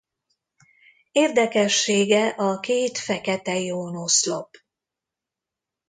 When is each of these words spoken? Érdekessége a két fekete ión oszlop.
Érdekessége 1.11 2.27
a 2.27 2.59
két 2.59 2.97
fekete 2.97 3.59
ión 3.59 3.95
oszlop. 3.97 4.55